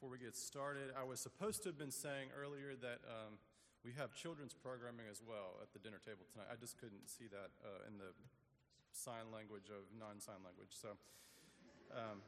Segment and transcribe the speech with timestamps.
[0.00, 3.36] before we get started, I was supposed to have been saying earlier that um,
[3.84, 6.48] we have children's programming as well at the dinner table tonight.
[6.48, 8.08] I just couldn't see that uh, in the
[8.96, 10.72] sign language of non sign language.
[10.72, 10.96] So
[11.92, 12.24] um,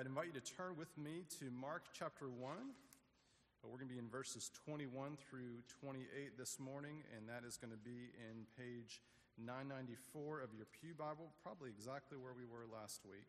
[0.00, 2.40] I'd invite you to turn with me to Mark chapter 1.
[2.40, 7.60] Uh, we're going to be in verses 21 through 28 this morning, and that is
[7.60, 9.04] going to be in page
[9.36, 13.28] 994 of your Pew Bible, probably exactly where we were last week.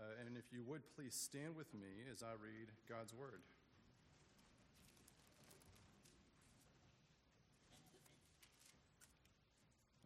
[0.00, 3.44] Uh, and if you would please stand with me as I read God's Word.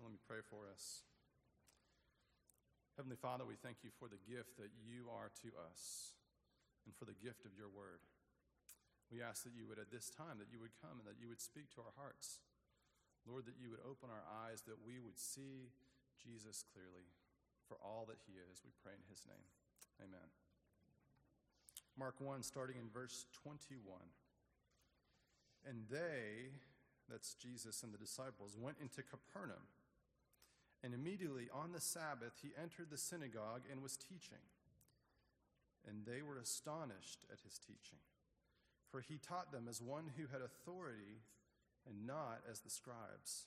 [0.03, 1.07] Let me pray for us.
[2.99, 6.15] Heavenly Father, we thank you for the gift that you are to us
[6.87, 8.03] and for the gift of your word.
[9.11, 11.31] We ask that you would, at this time, that you would come and that you
[11.31, 12.43] would speak to our hearts.
[13.27, 15.71] Lord, that you would open our eyes, that we would see
[16.19, 17.07] Jesus clearly
[17.67, 18.63] for all that he is.
[18.63, 19.49] We pray in his name.
[20.03, 20.29] Amen.
[21.99, 23.99] Mark 1, starting in verse 21.
[25.67, 26.51] And they,
[27.09, 29.69] that's Jesus and the disciples, went into Capernaum.
[30.83, 34.45] And immediately on the Sabbath, he entered the synagogue and was teaching.
[35.89, 38.01] And they were astonished at his teaching,
[38.91, 41.23] for he taught them as one who had authority
[41.87, 43.47] and not as the scribes.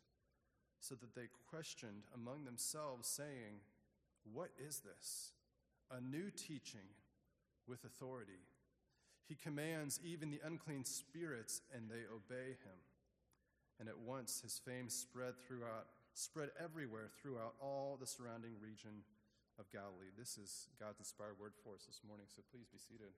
[0.81, 3.61] so that they questioned among themselves, saying,
[4.33, 5.31] What is this?
[5.93, 6.89] A new teaching
[7.67, 8.41] with authority.
[9.29, 12.79] He commands even the unclean spirits, and they obey him.
[13.79, 19.05] And at once his fame spread throughout, spread everywhere throughout all the surrounding region
[19.59, 20.11] of Galilee.
[20.17, 23.13] This is God's inspired word for us this morning, so please be seated.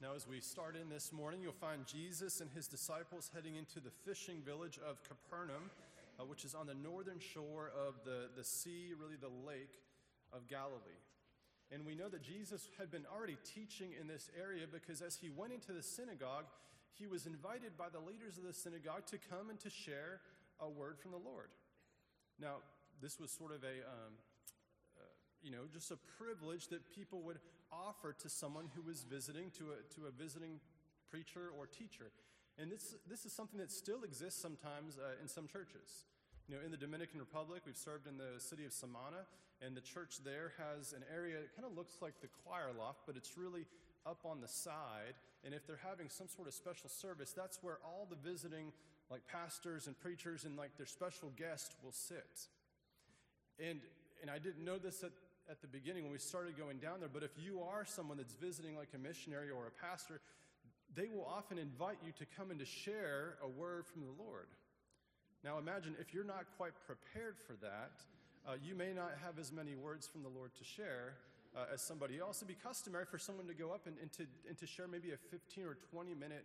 [0.00, 3.80] Now, as we start in this morning, you'll find Jesus and his disciples heading into
[3.80, 5.74] the fishing village of Capernaum,
[6.20, 9.82] uh, which is on the northern shore of the, the sea, really the lake
[10.32, 11.02] of Galilee.
[11.72, 15.30] And we know that Jesus had been already teaching in this area because as he
[15.30, 16.44] went into the synagogue,
[16.94, 20.20] he was invited by the leaders of the synagogue to come and to share
[20.60, 21.50] a word from the Lord.
[22.40, 22.62] Now,
[23.02, 24.14] this was sort of a, um,
[25.42, 27.38] you know, just a privilege that people would
[27.72, 30.60] offer to someone who was visiting, to a, to a visiting
[31.10, 32.10] preacher or teacher.
[32.58, 36.06] And this, this is something that still exists sometimes uh, in some churches.
[36.48, 39.28] You know, in the Dominican Republic, we've served in the city of Samana,
[39.60, 43.00] and the church there has an area that kind of looks like the choir loft,
[43.06, 43.66] but it's really
[44.06, 45.14] up on the side.
[45.44, 48.72] And if they're having some sort of special service, that's where all the visiting,
[49.10, 52.48] like pastors and preachers and like their special guests will sit.
[53.58, 53.80] And,
[54.22, 55.10] and I didn't know this at
[55.50, 58.34] at the beginning when we started going down there, but if you are someone that's
[58.34, 60.20] visiting like a missionary or a pastor,
[60.94, 64.48] they will often invite you to come and to share a word from the Lord.
[65.44, 67.92] Now imagine if you're not quite prepared for that,
[68.46, 71.14] uh, you may not have as many words from the Lord to share
[71.56, 72.38] uh, as somebody else.
[72.38, 75.12] It'd be customary for someone to go up and, and, to, and to share maybe
[75.12, 76.44] a 15 or 20 minute,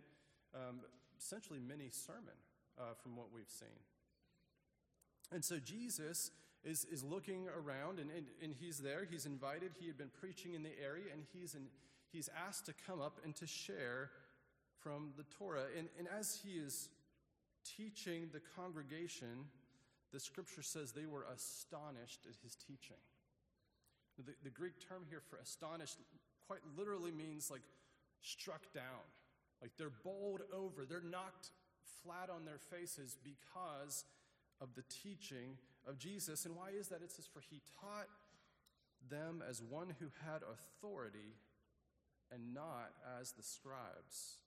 [0.54, 0.80] um,
[1.18, 2.36] essentially mini sermon
[2.78, 3.68] uh, from what we've seen.
[5.32, 6.30] And so Jesus
[6.64, 9.06] is, is looking around and, and, and he's there.
[9.08, 9.72] He's invited.
[9.78, 11.66] He had been preaching in the area and he's, in,
[12.10, 14.10] he's asked to come up and to share
[14.82, 15.66] from the Torah.
[15.76, 16.88] And, and as he is
[17.76, 19.46] teaching the congregation,
[20.12, 22.96] the scripture says they were astonished at his teaching.
[24.16, 25.98] The, the Greek term here for astonished
[26.46, 27.62] quite literally means like
[28.22, 29.04] struck down.
[29.60, 31.50] Like they're bowled over, they're knocked
[32.02, 34.04] flat on their faces because
[34.60, 36.44] of the teaching of Jesus.
[36.44, 37.02] And why is that?
[37.02, 38.08] It says, For he taught
[39.10, 41.36] them as one who had authority
[42.32, 44.40] and not as the scribes.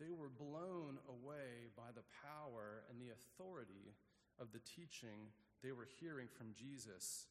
[0.00, 3.96] They were blown away by the power and the authority
[4.38, 5.32] of the teaching
[5.62, 7.26] they were hearing from Jesus.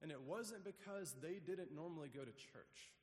[0.00, 2.94] And it wasn't because they didn't normally go to church,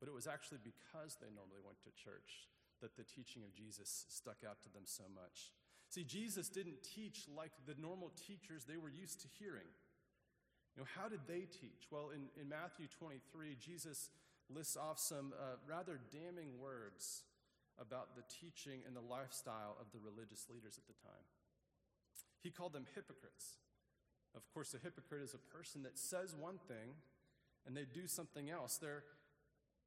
[0.00, 2.50] but it was actually because they normally went to church
[2.82, 5.54] that the teaching of Jesus stuck out to them so much.
[5.94, 9.70] See, Jesus didn't teach like the normal teachers they were used to hearing.
[10.74, 11.86] You know, how did they teach?
[11.86, 14.10] Well, in, in Matthew 23, Jesus
[14.50, 17.22] lists off some uh, rather damning words
[17.78, 21.22] about the teaching and the lifestyle of the religious leaders at the time.
[22.42, 23.62] He called them hypocrites.
[24.34, 26.98] Of course, a hypocrite is a person that says one thing
[27.68, 28.78] and they do something else.
[28.82, 29.04] They're,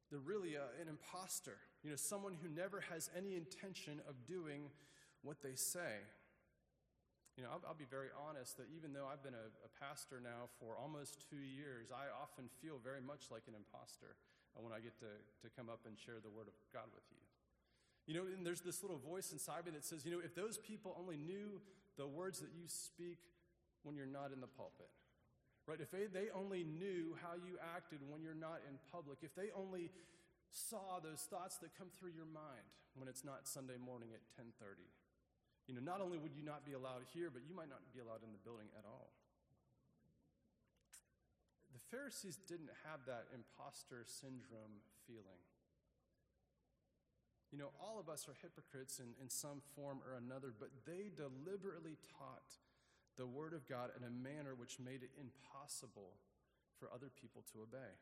[0.09, 4.71] they're really a, an imposter, you know, someone who never has any intention of doing
[5.23, 6.05] what they say.
[7.37, 10.17] You know, I'll, I'll, be very honest that even though I've been a, a, pastor
[10.17, 14.17] now for almost two years, I often feel very much like an imposter
[14.57, 15.11] uh, when I get to,
[15.45, 17.21] to come up and share the Word of God with you.
[18.09, 20.57] You know, and there's this little voice inside me that says, you know, if those
[20.57, 21.61] people only knew
[21.93, 23.21] the words that you speak
[23.85, 24.89] when you're not in the pulpit,
[25.69, 25.77] right?
[25.77, 29.53] If they, they only knew how you acted when you're not in public, if they
[29.53, 29.91] only
[30.49, 32.65] saw those thoughts that come through your mind
[32.95, 34.87] when it's not Sunday morning at 1030,
[35.67, 37.99] you know, not only would you not be allowed here, but you might not be
[37.99, 39.11] allowed in the building at all.
[41.75, 45.43] The Pharisees didn't have that imposter syndrome feeling.
[47.51, 51.11] You know, all of us are hypocrites in, in some form or another, but they
[51.15, 52.47] deliberately taught
[53.15, 56.15] the Word of God in a manner which made it impossible
[56.79, 57.95] for other people to obey.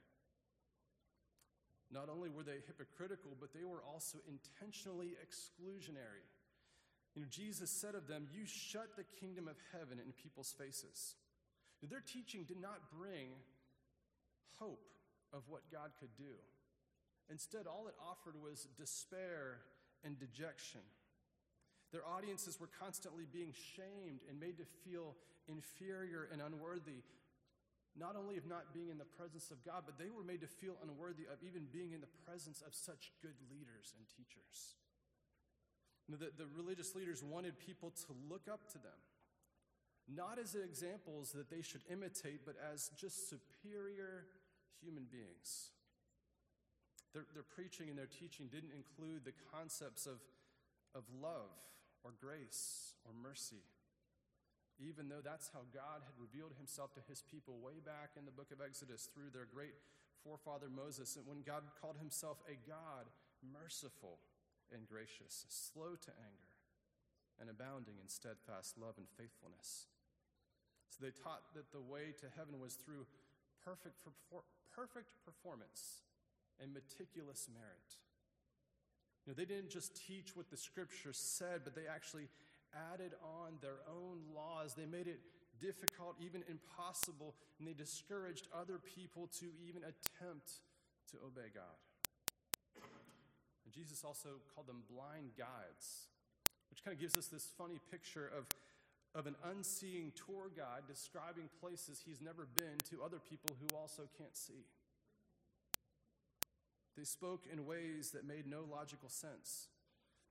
[1.94, 6.26] Not only were they hypocritical, but they were also intentionally exclusionary.
[7.16, 11.16] You know, Jesus said of them, You shut the kingdom of heaven in people's faces.
[11.82, 13.30] Their teaching did not bring
[14.60, 14.90] hope
[15.32, 16.34] of what God could do.
[17.30, 19.62] Instead, all it offered was despair
[20.04, 20.82] and dejection.
[21.92, 25.16] Their audiences were constantly being shamed and made to feel
[25.48, 27.06] inferior and unworthy,
[27.96, 30.48] not only of not being in the presence of God, but they were made to
[30.48, 34.76] feel unworthy of even being in the presence of such good leaders and teachers.
[36.10, 39.00] The, the religious leaders wanted people to look up to them,
[40.08, 44.26] not as examples that they should imitate, but as just superior
[44.84, 45.72] human beings.
[47.14, 50.22] Their, their preaching and their teaching didn't include the concepts of,
[50.94, 51.58] of love
[52.04, 53.66] or grace or mercy,
[54.78, 58.36] even though that's how God had revealed himself to his people way back in the
[58.36, 59.74] book of Exodus through their great
[60.22, 63.10] forefather Moses, and when God called himself a God
[63.42, 64.20] merciful
[64.74, 66.54] and gracious, slow to anger,
[67.40, 69.88] and abounding in steadfast love and faithfulness.
[70.90, 73.06] So they taught that the way to heaven was through
[73.64, 74.00] perfect,
[74.72, 76.06] perfect performance
[76.62, 78.00] and meticulous merit.
[79.26, 82.30] You know, they didn't just teach what the scripture said, but they actually
[82.94, 84.76] added on their own laws.
[84.76, 85.20] They made it
[85.60, 90.62] difficult, even impossible, and they discouraged other people to even attempt
[91.12, 91.76] to obey God.
[93.76, 96.08] Jesus also called them blind guides,
[96.72, 98.48] which kind of gives us this funny picture of,
[99.14, 104.04] of an unseeing tour guide describing places he's never been to other people who also
[104.18, 104.64] can't see.
[106.98, 109.68] They spoke in ways that made no logical sense.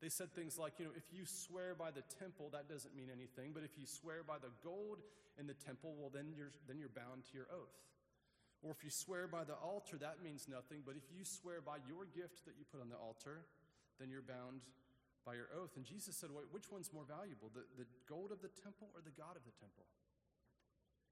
[0.01, 3.09] They said things like, you know, if you swear by the temple, that doesn't mean
[3.13, 5.05] anything, but if you swear by the gold
[5.39, 7.77] in the temple, well, then you're, then you're bound to your oath.
[8.65, 10.81] Or if you swear by the altar, that means nothing.
[10.81, 13.45] But if you swear by your gift that you put on the altar,
[14.01, 14.65] then you're bound
[15.29, 15.77] by your oath.
[15.77, 19.05] And Jesus said, Wait, which one's more valuable, the, the gold of the temple or
[19.05, 19.85] the God of the temple?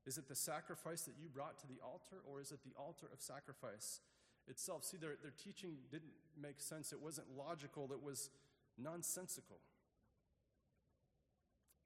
[0.09, 3.07] Is it the sacrifice that you brought to the altar, or is it the altar
[3.13, 4.01] of sacrifice
[4.49, 4.83] itself?
[4.83, 6.91] See, their, their teaching didn't make sense.
[6.91, 8.31] It wasn't logical, it was
[8.81, 9.61] nonsensical.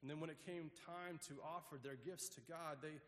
[0.01, 3.03] And then when it came time to offer their gifts to God, they,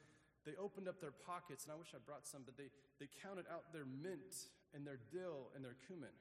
[0.48, 3.44] they opened up their pockets, and I wish I brought some, but they, they counted
[3.52, 6.16] out their mint and their dill and their cumin.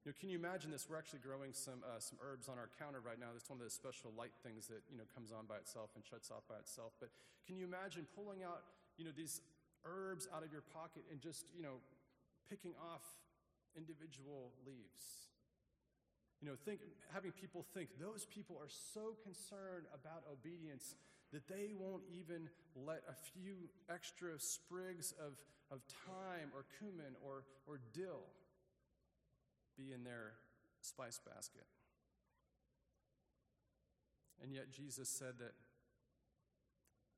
[0.00, 0.88] You know, can you imagine this?
[0.88, 3.36] We're actually growing some, uh, some herbs on our counter right now.
[3.36, 6.00] It's one of those special light things that, you know, comes on by itself and
[6.00, 6.96] shuts off by itself.
[6.96, 7.12] But
[7.44, 8.64] can you imagine pulling out,
[8.96, 9.44] you know, these
[9.84, 11.84] herbs out of your pocket and just, you know,
[12.48, 13.04] picking off
[13.76, 15.28] individual leaves?
[16.40, 16.80] You know, think,
[17.12, 20.94] having people think those people are so concerned about obedience
[21.32, 25.36] that they won't even let a few extra sprigs of,
[25.70, 28.24] of thyme or cumin or, or dill
[29.76, 30.32] be in their
[30.80, 31.66] spice basket.
[34.42, 35.52] And yet, Jesus said that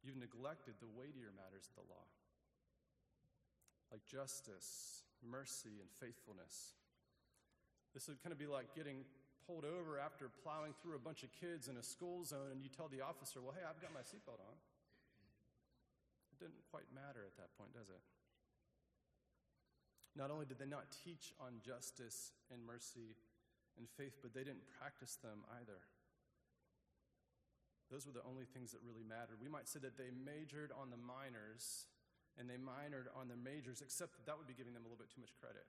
[0.02, 2.08] you've neglected the weightier matters of the law,
[3.92, 6.74] like justice, mercy, and faithfulness.
[7.92, 9.04] This would kind of be like getting
[9.50, 12.70] pulled over after plowing through a bunch of kids in a school zone and you
[12.70, 14.56] tell the officer, well, hey, I've got my seatbelt on.
[16.30, 17.98] It didn't quite matter at that point, does it?
[20.14, 23.18] Not only did they not teach on justice and mercy
[23.74, 25.82] and faith, but they didn't practice them either.
[27.90, 29.42] Those were the only things that really mattered.
[29.42, 31.90] We might say that they majored on the minors
[32.38, 35.02] and they minored on the majors, except that that would be giving them a little
[35.02, 35.66] bit too much credit.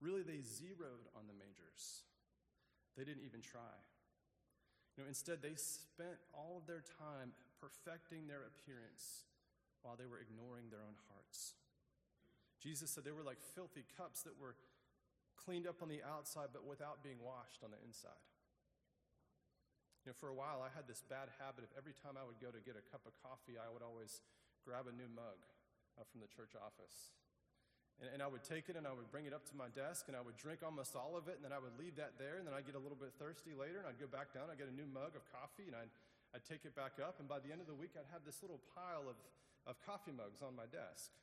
[0.00, 2.08] Really, they zeroed on the majors.
[2.96, 3.74] They didn't even try.
[4.94, 9.26] You know, instead, they spent all of their time perfecting their appearance
[9.82, 11.58] while they were ignoring their own hearts.
[12.62, 14.54] Jesus said they were like filthy cups that were
[15.34, 18.24] cleaned up on the outside but without being washed on the inside.
[20.06, 22.36] You know, for a while, I had this bad habit of every time I would
[22.36, 24.20] go to get a cup of coffee, I would always
[24.62, 25.40] grab a new mug
[25.96, 27.16] uh, from the church office.
[28.02, 30.10] And, and, I would take it and I would bring it up to my desk
[30.10, 32.42] and I would drink almost all of it and then I would leave that there
[32.42, 34.58] and then I'd get a little bit thirsty later and I'd go back down, I'd
[34.58, 35.92] get a new mug of coffee and I'd,
[36.34, 38.42] I'd take it back up and by the end of the week I'd have this
[38.42, 39.14] little pile of,
[39.70, 41.14] of coffee mugs on my desk.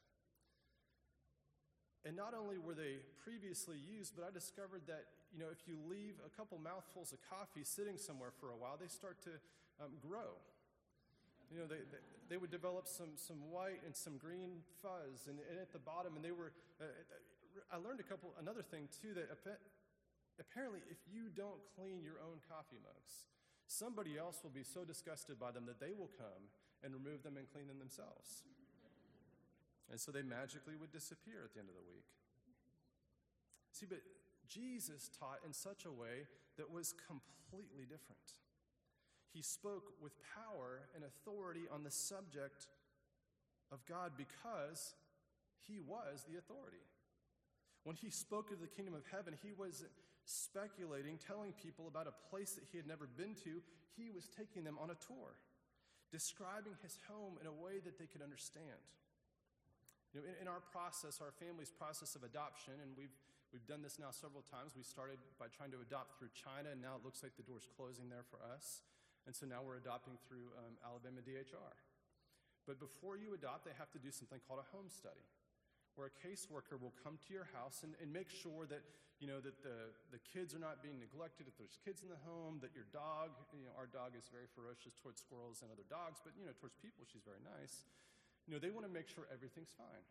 [2.02, 5.78] And not only were they previously used, but I discovered that, you know, if you
[5.86, 9.38] leave a couple mouthfuls of coffee sitting somewhere for a while, they start to
[9.78, 10.34] um, grow.
[11.52, 11.84] You know, they,
[12.32, 16.16] they, would develop some, some white and some green fuzz and, and at the bottom,
[16.16, 16.88] and they were, uh,
[17.68, 19.28] I learned a couple, another thing too, that
[20.40, 23.28] apparently if you don't clean your own coffee mugs,
[23.68, 26.48] somebody else will be so disgusted by them that they will come
[26.84, 28.48] and remove them and clean them themselves.
[29.92, 32.08] And so they magically would disappear at the end of the week.
[33.76, 34.00] See, but
[34.48, 38.40] Jesus taught in such a way that was completely different.
[39.34, 42.68] He spoke with power and authority on the subject
[43.72, 44.96] of God because
[45.68, 46.84] he was the authority.
[47.84, 49.86] When he spoke of the kingdom of heaven, he was
[50.26, 53.64] speculating, telling people about a place that he had never been to.
[53.98, 55.34] He was taking them on a tour,
[56.12, 58.84] describing his home in a way that they could understand.
[60.14, 63.16] You know, in, in, our process, our family's process of adoption, and we've,
[63.56, 64.76] we've done this now several times.
[64.76, 67.66] We started by trying to adopt through China, and now it looks like the door's
[67.80, 68.84] closing there for us.
[69.26, 71.76] And so now we're adopting through um, Alabama DHR.
[72.66, 75.26] But before you adopt, they have to do something called a home study,
[75.98, 78.82] where a caseworker will come to your house and, and make sure that,
[79.18, 82.22] you know, that the, the kids are not being neglected, if there's kids in the
[82.26, 85.86] home, that your dog, you know, our dog is very ferocious towards squirrels and other
[85.90, 87.90] dogs, but, you know, towards people, she's very nice
[88.48, 90.06] you know, they want to make sure everything's fine.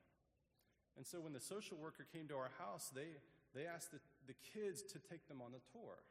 [0.96, 3.18] And so when the social worker came to our house, they,
[3.54, 6.02] they asked the, the kids to take them on the tour.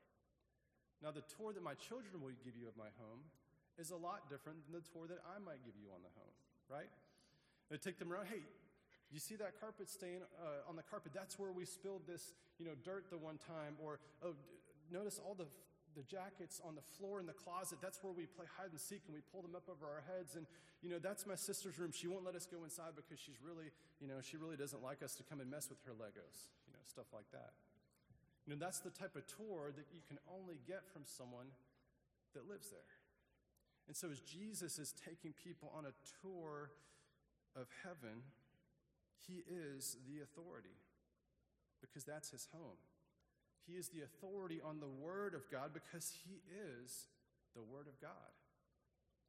[0.99, 3.23] Now, the tour that my children will give you of my home
[3.79, 6.35] is a lot different than the tour that I might give you on the home,
[6.67, 6.91] right?
[7.71, 8.27] They take them around.
[8.27, 8.43] Hey,
[9.07, 11.15] you see that carpet stain uh, on the carpet?
[11.15, 13.79] That's where we spilled this, you know, dirt the one time.
[13.79, 14.35] Or oh,
[14.91, 15.47] notice all the
[15.95, 17.79] the jackets on the floor in the closet.
[17.81, 20.35] That's where we play hide and seek and we pull them up over our heads.
[20.35, 20.45] And,
[20.81, 21.91] you know, that's my sister's room.
[21.91, 25.01] She won't let us go inside because she's really, you know, she really doesn't like
[25.01, 27.51] us to come and mess with her Legos, you know, stuff like that.
[28.49, 31.53] You know, that's the type of tour that you can only get from someone
[32.33, 32.97] that lives there.
[33.85, 35.93] And so as Jesus is taking people on a
[36.25, 36.73] tour
[37.53, 38.25] of heaven,
[39.21, 40.81] he is the authority
[41.79, 42.81] because that's his home.
[43.69, 47.05] He is the authority on the Word of God because He is
[47.53, 48.33] the Word of God,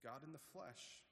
[0.02, 1.04] God in the flesh.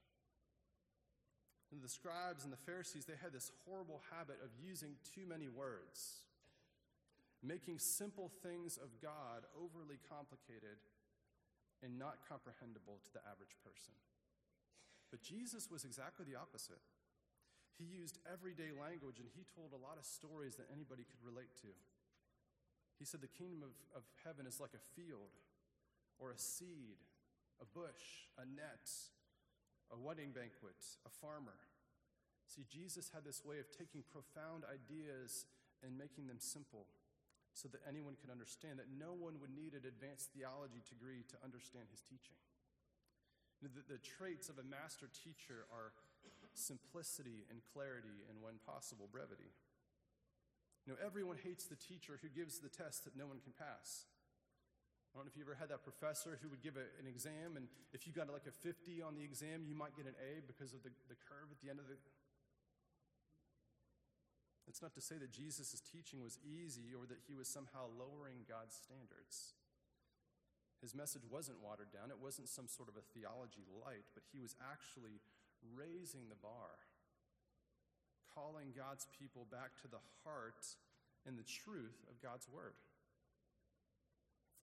[1.68, 5.52] And the scribes and the Pharisees, they had this horrible habit of using too many
[5.52, 6.24] words,
[7.42, 10.83] making simple things of God overly complicated
[11.83, 13.95] and not comprehensible to the average person.
[15.11, 16.83] But Jesus was exactly the opposite.
[17.78, 21.54] He used everyday language and he told a lot of stories that anybody could relate
[21.62, 21.71] to.
[22.99, 25.38] He said the kingdom of, of heaven is like a field
[26.18, 26.99] or a seed,
[27.62, 28.90] a bush, a net,
[29.95, 31.54] a wedding banquet, a farmer.
[32.50, 35.47] See, Jesus had this way of taking profound ideas
[35.87, 36.90] and making them simple
[37.55, 41.37] so that anyone could understand, that no one would need an advanced theology degree to
[41.43, 42.38] understand his teaching.
[43.59, 45.90] The, the traits of a master teacher are
[46.55, 49.50] simplicity and clarity and, when possible, brevity.
[50.87, 54.07] You know, everyone hates the teacher who gives the test that no one can pass.
[55.11, 57.59] I don't know if you ever had that professor who would give a, an exam,
[57.59, 60.45] and if you got like a 50 on the exam, you might get an A
[60.47, 61.99] because of the, the curve at the end of the.
[64.68, 68.44] It's not to say that Jesus' teaching was easy or that he was somehow lowering
[68.44, 69.56] God's standards.
[70.84, 74.38] His message wasn't watered down, it wasn't some sort of a theology light, but he
[74.38, 75.18] was actually
[75.75, 76.78] raising the bar
[78.30, 80.62] calling God's people back to the heart
[81.26, 82.78] and the truth of God's word.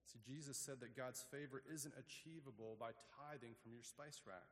[0.08, 4.48] See, Jesus said that God's favor isn't achievable by tithing from your spice rack,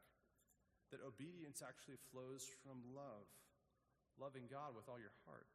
[0.92, 3.24] that obedience actually flows from love,
[4.20, 5.48] loving God with all your heart,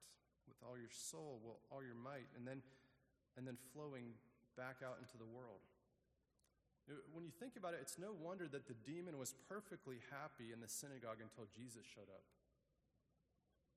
[0.47, 2.63] with all your soul, with all your might, and then,
[3.37, 4.15] and then flowing
[4.57, 5.63] back out into the world.
[7.13, 10.57] When you think about it, it's no wonder that the demon was perfectly happy in
[10.57, 12.25] the synagogue until Jesus showed up.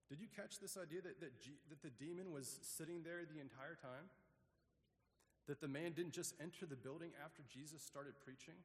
[0.08, 3.40] Did you catch this idea that, that, G, that the demon was sitting there the
[3.40, 4.08] entire time?
[5.44, 8.56] That the man didn't just enter the building after Jesus started preaching?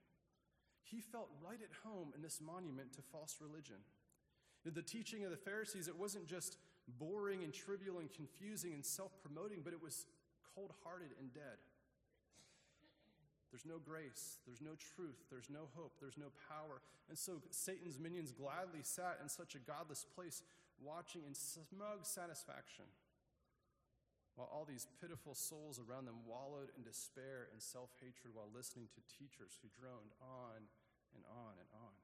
[0.90, 3.84] he felt right at home in this monument to false religion.
[4.74, 6.58] The teaching of the Pharisees, it wasn't just
[7.00, 10.06] boring and trivial and confusing and self promoting, but it was
[10.56, 11.60] cold hearted and dead.
[13.52, 16.84] There's no grace, there's no truth, there's no hope, there's no power.
[17.08, 20.44] And so Satan's minions gladly sat in such a godless place,
[20.84, 22.86] watching in smug satisfaction,
[24.36, 28.92] while all these pitiful souls around them wallowed in despair and self hatred while listening
[28.94, 30.68] to teachers who droned on
[31.16, 31.96] and on and on.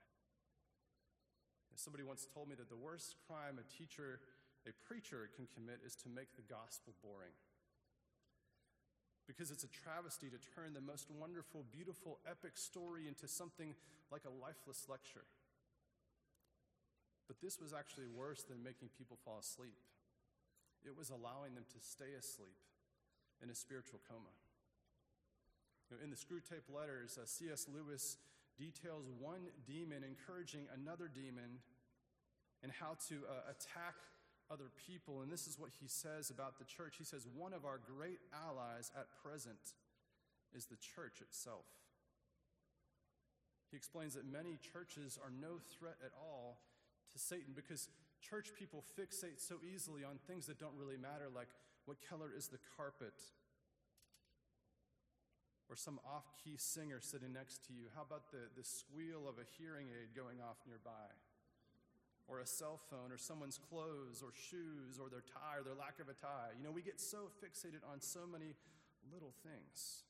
[1.75, 4.19] Somebody once told me that the worst crime a teacher,
[4.67, 7.33] a preacher can commit is to make the gospel boring
[9.27, 13.75] because it's a travesty to turn the most wonderful, beautiful, epic story into something
[14.11, 15.25] like a lifeless lecture.
[17.27, 19.79] But this was actually worse than making people fall asleep.
[20.83, 22.59] It was allowing them to stay asleep
[23.41, 24.35] in a spiritual coma.
[26.03, 27.67] in the Screwtape Letters, uh, C.S.
[27.69, 28.17] Lewis
[28.57, 31.59] details one demon encouraging another demon
[32.61, 33.95] and how to uh, attack
[34.51, 35.21] other people.
[35.21, 36.95] And this is what he says about the church.
[36.97, 39.75] He says, One of our great allies at present
[40.55, 41.65] is the church itself.
[43.71, 46.61] He explains that many churches are no threat at all
[47.11, 47.89] to Satan because
[48.21, 51.49] church people fixate so easily on things that don't really matter, like
[51.85, 53.17] what color is the carpet?
[55.69, 57.87] Or some off key singer sitting next to you.
[57.95, 61.09] How about the, the squeal of a hearing aid going off nearby?
[62.27, 65.99] or a cell phone or someone's clothes or shoes or their tie or their lack
[65.99, 66.55] of a tie.
[66.55, 68.55] You know, we get so fixated on so many
[69.11, 70.07] little things.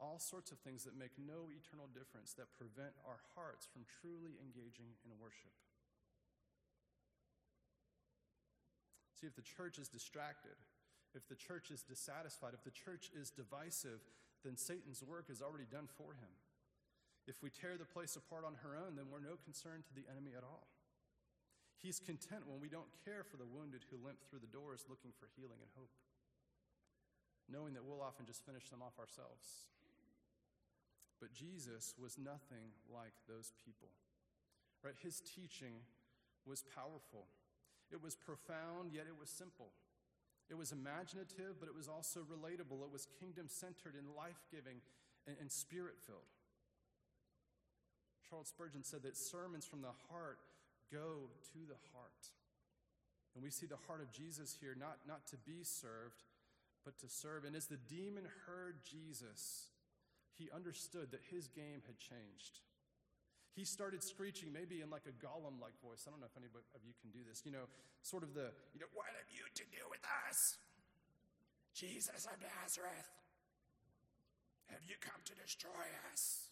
[0.00, 4.40] All sorts of things that make no eternal difference that prevent our hearts from truly
[4.40, 5.52] engaging in worship.
[9.20, 10.58] See, if the church is distracted,
[11.14, 14.02] if the church is dissatisfied, if the church is divisive,
[14.42, 16.30] then Satan's work is already done for him.
[17.24, 20.04] If we tear the place apart on her own, then we're no concern to the
[20.10, 20.68] enemy at all.
[21.80, 25.12] He's content when we don't care for the wounded who limp through the doors looking
[25.16, 25.92] for healing and hope,
[27.48, 29.68] knowing that we'll often just finish them off ourselves.
[31.20, 33.88] But Jesus was nothing like those people.
[34.84, 34.96] Right?
[35.00, 35.80] His teaching
[36.44, 37.28] was powerful.
[37.88, 39.72] It was profound, yet it was simple.
[40.50, 42.84] It was imaginative, but it was also relatable.
[42.84, 44.84] It was kingdom centered and life giving
[45.26, 46.32] and, and spirit filled.
[48.28, 50.38] Charles Spurgeon said that sermons from the heart
[50.92, 52.32] go to the heart.
[53.34, 56.22] And we see the heart of Jesus here, not, not to be served,
[56.84, 57.44] but to serve.
[57.44, 59.70] And as the demon heard Jesus,
[60.38, 62.60] he understood that his game had changed.
[63.54, 66.02] He started screeching, maybe in like a Gollum like voice.
[66.06, 67.46] I don't know if any of you can do this.
[67.46, 67.70] You know,
[68.02, 70.58] sort of the, you know, what have you to do with us?
[71.70, 73.10] Jesus of Nazareth.
[74.74, 76.50] Have you come to destroy us?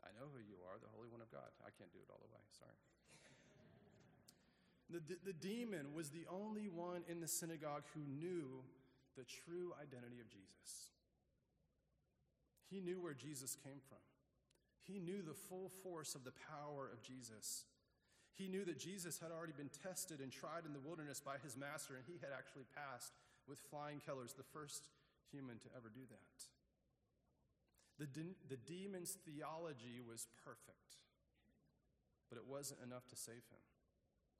[0.00, 1.52] I know who you are, the Holy One of God.
[1.60, 2.76] I can't do it all the way, sorry.
[4.88, 8.64] The, the, the demon was the only one in the synagogue who knew
[9.16, 10.90] the true identity of Jesus.
[12.70, 14.02] He knew where Jesus came from.
[14.90, 17.64] He knew the full force of the power of Jesus.
[18.34, 21.56] He knew that Jesus had already been tested and tried in the wilderness by his
[21.56, 23.14] master, and he had actually passed
[23.46, 24.88] with flying colors, the first
[25.30, 26.36] human to ever do that.
[28.02, 30.98] The, de- the demon's theology was perfect,
[32.26, 33.62] but it wasn't enough to save him.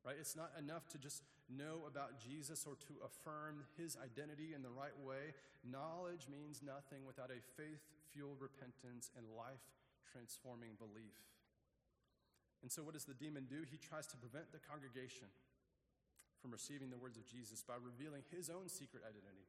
[0.03, 0.17] Right?
[0.19, 4.73] It's not enough to just know about Jesus or to affirm his identity in the
[4.73, 5.37] right way.
[5.63, 9.61] Knowledge means nothing without a faith fueled repentance and life
[10.11, 11.17] transforming belief.
[12.61, 13.65] And so, what does the demon do?
[13.65, 15.31] He tries to prevent the congregation
[16.43, 19.49] from receiving the words of Jesus by revealing his own secret identity.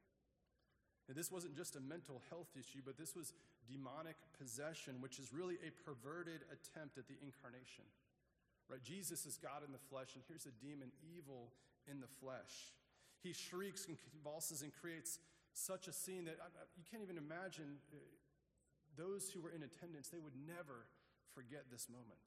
[1.08, 3.34] And this wasn't just a mental health issue, but this was
[3.66, 7.84] demonic possession, which is really a perverted attempt at the incarnation.
[8.70, 8.80] Right?
[8.80, 11.52] Jesus is God in the flesh, and here's a demon, evil
[11.90, 12.72] in the flesh.
[13.20, 15.18] He shrieks and convulses and creates
[15.52, 16.38] such a scene that
[16.78, 17.98] you can't even imagine uh,
[18.96, 20.88] those who were in attendance, they would never
[21.34, 22.22] forget this moment.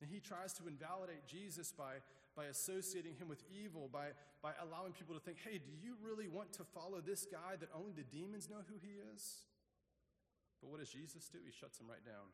[0.00, 2.00] And he tries to invalidate Jesus by,
[2.36, 6.28] by associating him with evil, by, by allowing people to think, hey, do you really
[6.28, 9.44] want to follow this guy that only the demons know who he is?
[10.60, 11.38] But what does Jesus do?
[11.44, 12.32] He shuts him right down.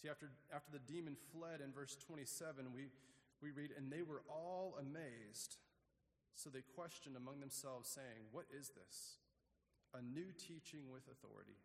[0.00, 2.88] See, after, after the demon fled in verse 27, we,
[3.40, 5.56] we read, And they were all amazed.
[6.34, 9.20] So they questioned among themselves, saying, What is this?
[9.92, 11.60] A new teaching with authority.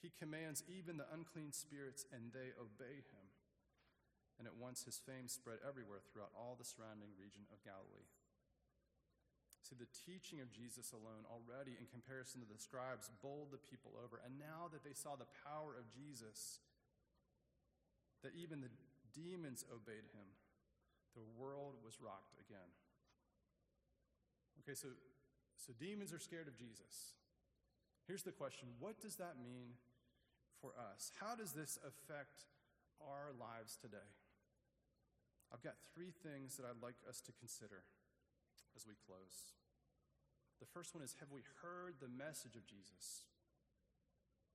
[0.00, 3.28] He commands even the unclean spirits, and they obey him
[4.38, 8.06] and at once his fame spread everywhere throughout all the surrounding region of Galilee.
[9.66, 13.98] See, the teaching of Jesus alone already, in comparison to the scribes, bowled the people
[13.98, 14.22] over.
[14.22, 16.62] And now that they saw the power of Jesus,
[18.22, 18.72] that even the
[19.10, 20.30] demons obeyed him,
[21.18, 22.70] the world was rocked again.
[24.62, 24.94] Okay, so,
[25.58, 27.18] so demons are scared of Jesus.
[28.06, 29.74] Here's the question what does that mean
[30.60, 31.12] for us?
[31.20, 32.46] How does this affect
[33.00, 34.10] our lives today?
[35.52, 37.86] I've got three things that I'd like us to consider
[38.76, 39.56] as we close.
[40.60, 43.24] The first one is Have we heard the message of Jesus?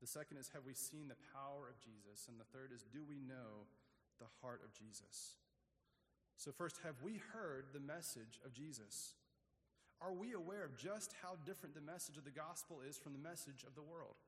[0.02, 2.28] The second is Have we seen the power of Jesus?
[2.28, 3.66] And the third is Do we know
[4.20, 5.40] the heart of Jesus?
[6.38, 9.16] So, first, have we heard the message of Jesus?
[10.02, 13.24] Are we aware of just how different the message of the gospel is from the
[13.24, 14.20] message of the world?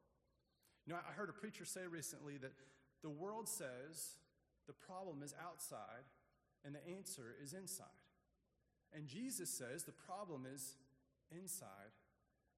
[0.86, 2.54] You know, I heard a preacher say recently that
[3.02, 4.18] the world says
[4.68, 6.06] the problem is outside
[6.64, 8.02] and the answer is inside.
[8.94, 10.78] And Jesus says the problem is
[11.32, 11.94] inside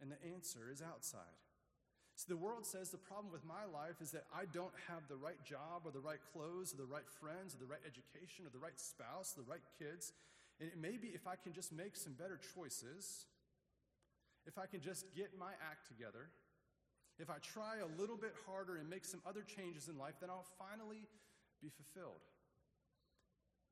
[0.01, 1.39] and the answer is outside.
[2.15, 5.15] So the world says the problem with my life is that I don't have the
[5.15, 8.49] right job or the right clothes or the right friends or the right education or
[8.49, 10.13] the right spouse, the right kids.
[10.59, 13.27] And maybe if I can just make some better choices,
[14.47, 16.33] if I can just get my act together,
[17.19, 20.29] if I try a little bit harder and make some other changes in life, then
[20.29, 21.09] I'll finally
[21.61, 22.21] be fulfilled.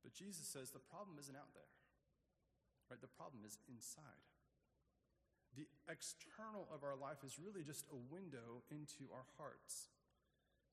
[0.03, 1.69] But Jesus says the problem isn't out there.
[2.89, 3.01] Right?
[3.01, 4.25] The problem is inside
[5.55, 9.89] the external of our life is really just a window into our hearts.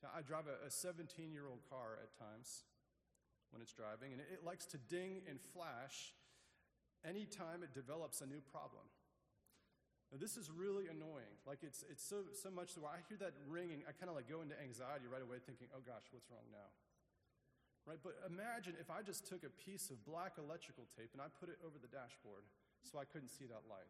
[0.02, 2.66] Now, I drive a 17 year old car at times
[3.54, 6.14] when it's driving, and it, likes to ding and flash
[7.06, 8.82] anytime it develops a new problem.
[10.12, 11.40] Now, this is really annoying.
[11.48, 14.28] Like, it's, it's so, so much so I hear that ringing, I kind of like
[14.28, 16.68] go into anxiety right away thinking, oh gosh, what's wrong now?
[17.88, 17.96] Right?
[17.96, 21.48] But imagine if I just took a piece of black electrical tape and I put
[21.48, 22.44] it over the dashboard
[22.84, 23.88] so I couldn't see that light.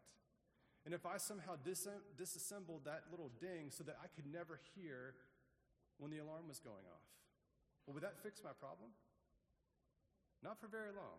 [0.87, 5.19] And if I somehow dis- disassembled that little ding so that I could never hear
[5.99, 7.07] when the alarm was going off,
[7.87, 8.95] well, would that fix my problem?
[10.43, 11.19] Not for very long.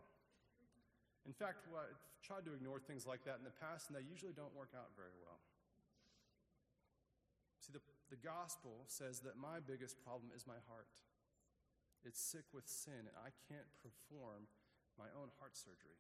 [1.23, 4.35] In fact, I've tried to ignore things like that in the past, and they usually
[4.35, 5.39] don't work out very well.
[7.63, 10.91] See, the, the gospel says that my biggest problem is my heart.
[12.03, 14.51] It's sick with sin, and I can't perform
[14.99, 15.95] my own heart surgery.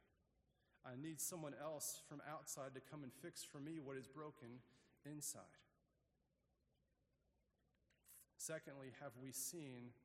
[0.83, 4.59] I need someone else from outside to come and fix for me what is broken
[5.07, 5.55] inside.
[8.35, 9.95] Secondly, have we seen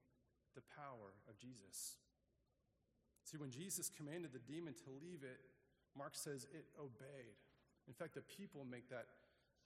[0.54, 1.98] the power of Jesus?
[3.28, 5.36] See, when Jesus commanded the demon to leave it,
[5.92, 7.36] Mark says it obeyed.
[7.84, 9.04] In fact, the people make that,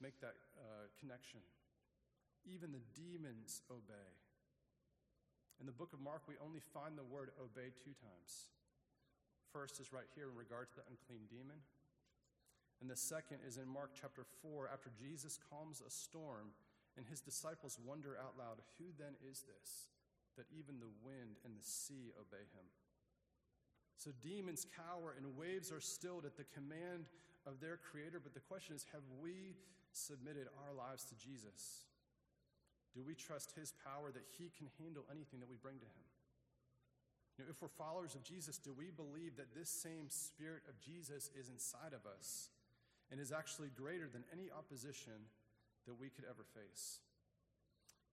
[0.02, 1.38] make that uh, connection.
[2.42, 4.10] Even the demons obey.
[5.62, 8.50] In the book of Mark, we only find the word obey two times.
[9.54, 11.62] First is right here in regard to the unclean demon.
[12.82, 16.50] And the second is in Mark chapter 4, after Jesus calms a storm,
[16.98, 19.86] and his disciples wonder out loud, Who then is this,
[20.34, 22.66] that even the wind and the sea obey him?
[24.02, 27.06] So demons cower and waves are stilled at the command
[27.46, 29.54] of their creator, but the question is have we
[29.94, 31.86] submitted our lives to Jesus?
[32.98, 36.06] Do we trust his power that he can handle anything that we bring to him?
[37.38, 40.82] You know, if we're followers of Jesus, do we believe that this same Spirit of
[40.82, 42.50] Jesus is inside of us
[43.14, 45.30] and is actually greater than any opposition
[45.86, 46.98] that we could ever face?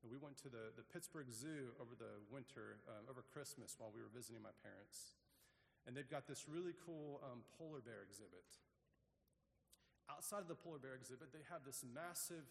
[0.05, 4.05] We went to the, the Pittsburgh Zoo over the winter, um, over Christmas, while we
[4.05, 5.17] were visiting my parents.
[5.87, 8.45] And they've got this really cool um, polar bear exhibit.
[10.09, 12.45] Outside of the polar bear exhibit, they have this massive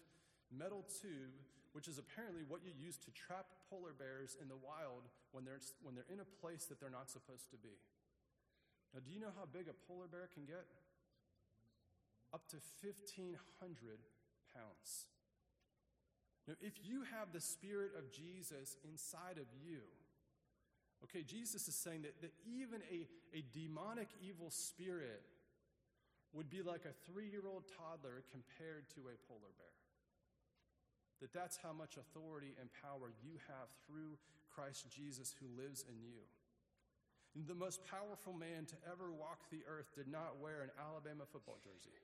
[0.51, 1.39] metal tube,
[1.71, 5.61] which is apparently what you use to trap polar bears in the wild when they're,
[5.83, 7.77] when they're in a place that they're not supposed to be.
[8.93, 10.65] Now, do you know how big a polar bear can get?
[12.33, 13.37] Up to 1,500
[14.53, 15.05] pounds.
[16.47, 19.85] Now, if you have the Spirit of Jesus inside of you,
[21.03, 23.07] okay, Jesus is saying that, that even a,
[23.37, 25.21] a demonic evil spirit
[26.33, 29.69] would be like a three year old toddler compared to a polar bear
[31.21, 34.15] that that's how much authority and power you have through
[34.47, 36.23] Christ Jesus who lives in you.
[37.35, 41.27] And the most powerful man to ever walk the earth did not wear an Alabama
[41.29, 41.95] football jersey.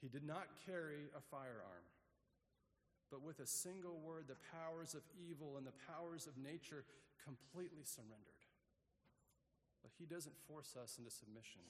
[0.00, 1.84] He did not carry a firearm.
[3.12, 6.88] But with a single word, the powers of evil and the powers of nature
[7.20, 8.40] completely surrendered.
[9.84, 11.60] But he doesn't force us into submission.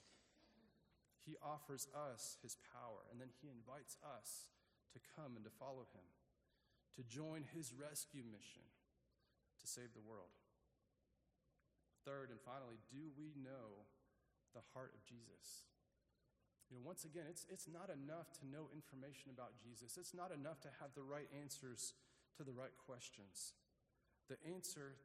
[1.26, 4.54] He offers us his power, and then he invites us
[4.94, 6.06] to come and to follow him,
[6.94, 8.62] to join his rescue mission
[9.58, 10.30] to save the world.
[12.06, 13.86] Third and finally, do we know
[14.54, 15.66] the heart of Jesus?
[16.72, 20.00] You know, once again, it's, it's not enough to know information about Jesus.
[20.00, 21.92] It's not enough to have the right answers
[22.40, 23.52] to the right questions.
[24.32, 24.96] The answer,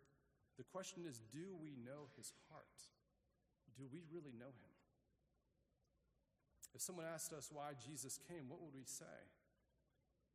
[0.55, 2.79] the question is do we know his heart?
[3.75, 4.73] Do we really know him?
[6.71, 9.19] If someone asked us why Jesus came, what would we say?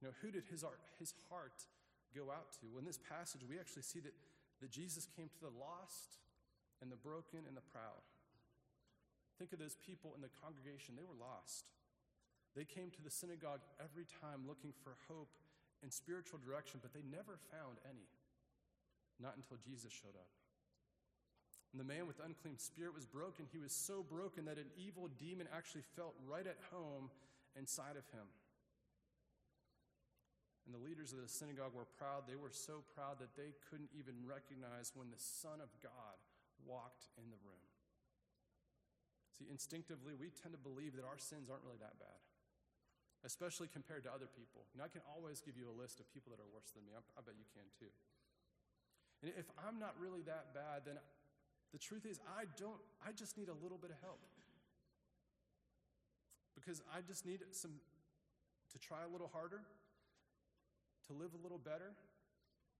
[0.04, 0.68] You know, who did his,
[1.00, 1.64] his heart
[2.12, 2.68] go out to?
[2.68, 4.12] Well, in this passage, we actually see that,
[4.60, 6.20] that Jesus came to the lost
[6.84, 8.04] and the broken and the proud.
[9.42, 11.66] Think of those people in the congregation, they were lost.
[12.54, 15.34] They came to the synagogue every time looking for hope
[15.82, 18.06] and spiritual direction, but they never found any.
[19.18, 20.30] Not until Jesus showed up.
[21.74, 23.50] And the man with the unclean spirit was broken.
[23.50, 27.10] He was so broken that an evil demon actually felt right at home
[27.58, 28.30] inside of him.
[30.70, 32.30] And the leaders of the synagogue were proud.
[32.30, 36.14] They were so proud that they couldn't even recognize when the Son of God
[36.62, 37.71] walked in the room.
[39.38, 42.20] See, instinctively, we tend to believe that our sins aren't really that bad,
[43.24, 44.68] especially compared to other people.
[44.76, 46.92] And I can always give you a list of people that are worse than me.
[46.92, 47.92] I, I bet you can too.
[49.24, 50.98] And if I'm not really that bad, then
[51.72, 54.20] the truth is, I don't, I just need a little bit of help.
[56.52, 57.80] Because I just need some,
[58.72, 59.64] to try a little harder,
[61.08, 61.96] to live a little better.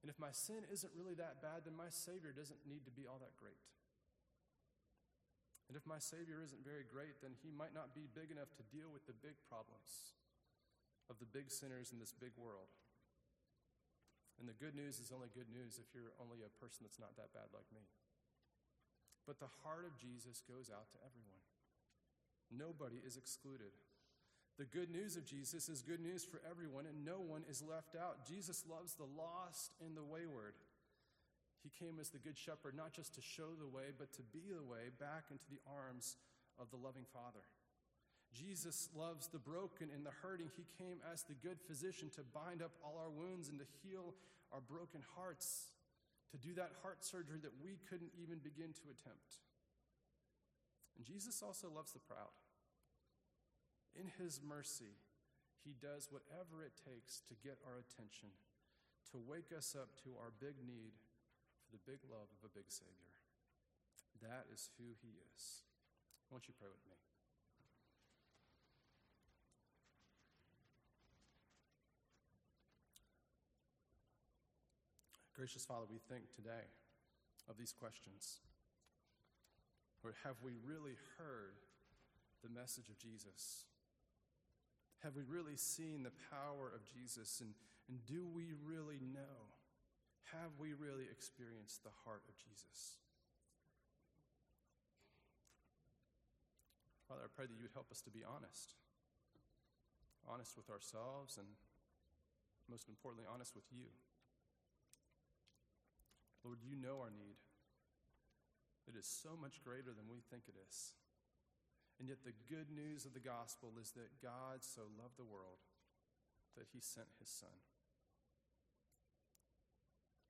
[0.03, 3.07] And if my sin isn't really that bad, then my Savior doesn't need to be
[3.09, 3.57] all that great.
[5.73, 8.65] And if my Savior isn't very great, then he might not be big enough to
[8.69, 10.13] deal with the big problems
[11.09, 12.69] of the big sinners in this big world.
[14.37, 17.17] And the good news is only good news if you're only a person that's not
[17.17, 17.89] that bad like me.
[19.25, 21.41] But the heart of Jesus goes out to everyone,
[22.53, 23.73] nobody is excluded.
[24.61, 27.97] The good news of Jesus is good news for everyone, and no one is left
[27.97, 28.29] out.
[28.29, 30.53] Jesus loves the lost and the wayward.
[31.63, 34.51] He came as the Good Shepherd, not just to show the way, but to be
[34.51, 36.19] the way back into the arms
[36.59, 37.47] of the loving Father.
[38.35, 40.51] Jesus loves the broken and the hurting.
[40.57, 44.15] He came as the good physician to bind up all our wounds and to heal
[44.51, 45.71] our broken hearts,
[46.33, 49.45] to do that heart surgery that we couldn't even begin to attempt.
[50.97, 52.33] And Jesus also loves the proud.
[53.95, 54.97] In his mercy,
[55.63, 58.33] he does whatever it takes to get our attention,
[59.13, 60.97] to wake us up to our big need
[61.73, 63.17] the big love of a big Savior.
[64.21, 65.65] That is who He is.
[66.31, 67.01] Won't you pray with me?
[75.35, 76.71] Gracious Father, we think today
[77.51, 78.39] of these questions.
[80.05, 81.59] Or have we really heard
[82.45, 83.65] the message of Jesus?
[85.03, 87.41] Have we really seen the power of Jesus?
[87.41, 87.55] And,
[87.89, 89.51] and do we really know
[90.31, 93.03] have we really experienced the heart of Jesus?
[97.09, 98.79] Father, I pray that you would help us to be honest.
[100.25, 101.59] Honest with ourselves and,
[102.71, 103.91] most importantly, honest with you.
[106.41, 107.37] Lord, you know our need.
[108.89, 110.95] It is so much greater than we think it is.
[112.01, 115.63] And yet, the good news of the gospel is that God so loved the world
[116.57, 117.63] that he sent his son.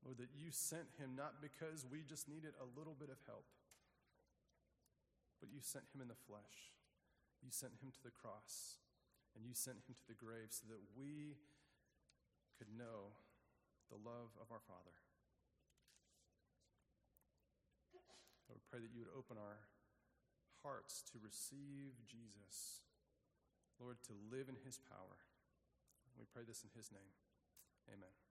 [0.02, 3.46] Lord, that you sent him not because we just needed a little bit of help,
[5.38, 6.74] but you sent him in the flesh.
[7.42, 8.78] You sent him to the cross,
[9.34, 11.38] and you sent him to the grave so that we
[12.58, 13.14] could know
[13.90, 14.94] the love of our Father.
[18.46, 19.66] I would pray that you would open our
[20.62, 22.86] hearts to receive Jesus,
[23.80, 25.18] Lord, to live in his power.
[26.18, 27.14] We pray this in his name.
[27.90, 28.21] Amen.